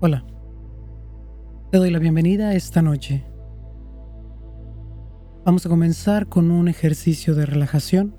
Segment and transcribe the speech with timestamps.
[0.00, 0.24] Hola,
[1.72, 3.24] te doy la bienvenida esta noche.
[5.44, 8.14] Vamos a comenzar con un ejercicio de relajación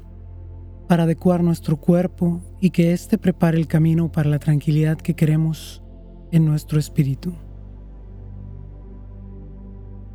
[0.90, 5.82] para adecuar nuestro cuerpo y que éste prepare el camino para la tranquilidad que queremos
[6.34, 7.32] en nuestro espíritu.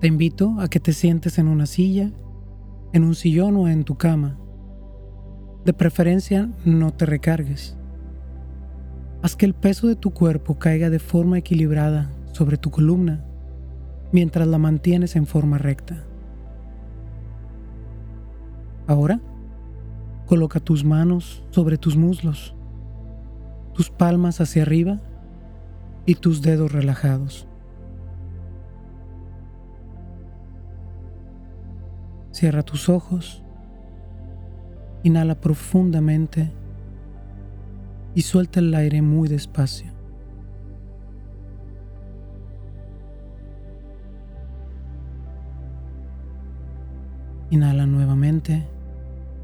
[0.01, 2.13] Te invito a que te sientes en una silla,
[2.93, 4.39] en un sillón o en tu cama.
[5.65, 7.79] De preferencia no te recargues.
[9.25, 13.25] Haz que el peso de tu cuerpo caiga de forma equilibrada sobre tu columna
[14.13, 16.05] mientras la mantienes en forma recta.
[18.87, 19.23] Ahora,
[20.27, 22.55] coloca tus manos sobre tus muslos,
[23.73, 25.01] tus palmas hacia arriba
[26.05, 27.49] y tus dedos relajados.
[32.31, 33.43] Cierra tus ojos,
[35.03, 36.53] inhala profundamente
[38.15, 39.93] y suelta el aire muy despacio.
[47.51, 48.67] Inhala nuevamente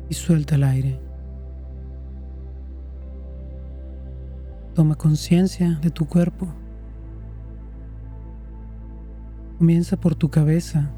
[0.08, 1.00] y suelta el aire.
[4.74, 6.48] Toma conciencia de tu cuerpo.
[9.58, 10.90] Comienza por tu cabeza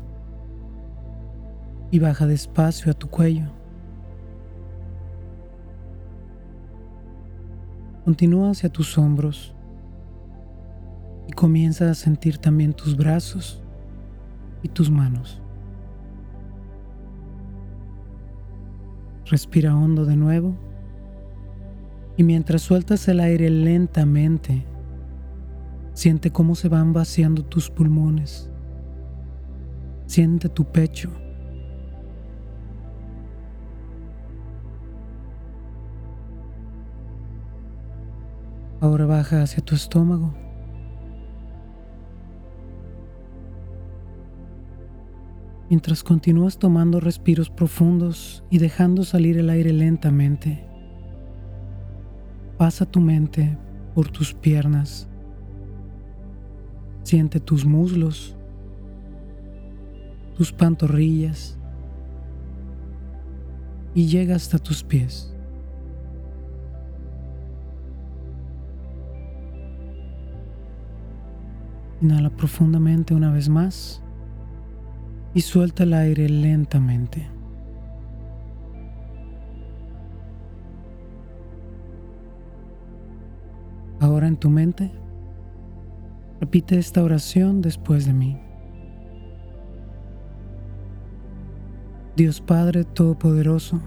[1.91, 3.62] y baja despacio a tu cuello.
[8.05, 9.55] Continúa hacia tus hombros
[11.29, 13.63] y comienza a sentir también tus brazos
[14.63, 15.41] y tus manos.
[19.27, 20.55] Respira hondo de nuevo
[22.17, 24.67] y mientras sueltas el aire lentamente,
[25.95, 28.51] siente cómo se van vaciando tus pulmones.
[30.07, 31.11] Siente tu pecho
[38.83, 40.35] Ahora baja hacia tu estómago.
[45.71, 50.67] Mientras continúas tomando respiros profundos y dejando salir el aire lentamente,
[52.59, 53.57] pasa tu mente
[53.95, 55.09] por tus piernas.
[57.05, 58.37] Siente tus muslos,
[60.37, 61.57] tus pantorrillas
[63.95, 65.32] y llega hasta tus pies.
[72.03, 74.03] Inhala profundamente una vez más
[75.35, 77.29] y suelta el aire lentamente.
[84.01, 84.91] Ahora en tu mente,
[86.41, 88.37] repite esta oración después de mí.
[92.17, 93.81] Dios Padre Todopoderoso,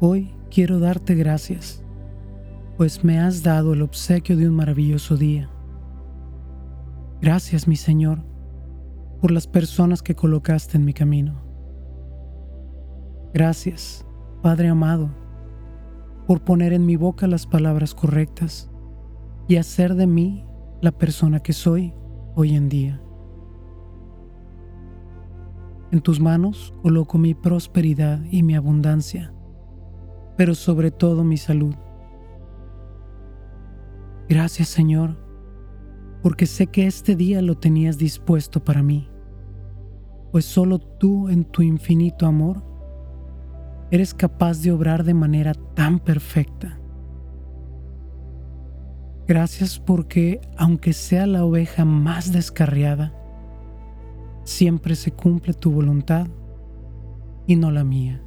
[0.00, 1.82] hoy quiero darte gracias,
[2.76, 5.48] pues me has dado el obsequio de un maravilloso día
[7.22, 8.18] Gracias, mi Señor,
[9.20, 11.40] por las personas que colocaste en mi camino.
[13.32, 14.04] Gracias,
[14.42, 15.08] Padre amado,
[16.26, 18.72] por poner en mi boca las palabras correctas
[19.46, 20.44] y hacer de mí
[20.80, 21.94] la persona que soy
[22.34, 23.00] hoy en día.
[25.92, 29.32] En tus manos coloco mi prosperidad y mi abundancia,
[30.36, 31.76] pero sobre todo mi salud.
[34.28, 35.21] Gracias Señor
[36.22, 39.08] porque sé que este día lo tenías dispuesto para mí,
[40.30, 42.64] pues solo tú en tu infinito amor
[43.90, 46.78] eres capaz de obrar de manera tan perfecta.
[49.26, 53.12] Gracias porque, aunque sea la oveja más descarriada,
[54.44, 56.26] siempre se cumple tu voluntad
[57.46, 58.22] y no la mía.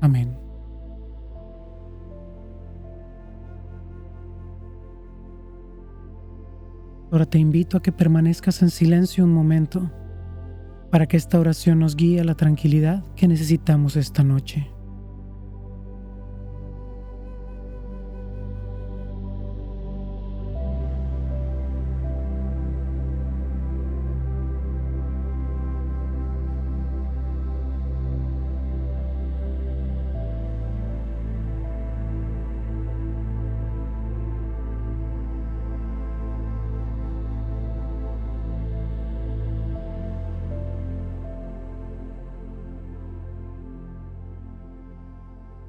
[0.00, 0.41] Amén.
[7.12, 9.92] Ahora te invito a que permanezcas en silencio un momento
[10.90, 14.71] para que esta oración nos guíe a la tranquilidad que necesitamos esta noche.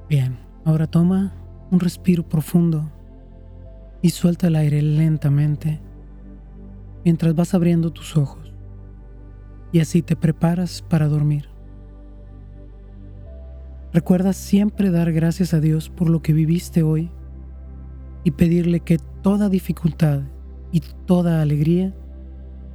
[0.10, 1.34] Bien, ahora toma
[1.72, 2.92] un respiro profundo
[4.02, 5.80] y suelta el aire lentamente
[7.06, 8.54] mientras vas abriendo tus ojos
[9.72, 11.50] y así te preparas para dormir.
[13.92, 17.12] Recuerda siempre dar gracias a Dios por lo que viviste hoy
[18.24, 20.22] y pedirle que toda dificultad
[20.72, 21.94] y toda alegría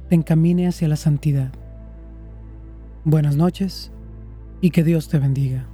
[0.09, 1.51] te encamine hacia la santidad.
[3.03, 3.91] Buenas noches
[4.61, 5.67] y que Dios te bendiga.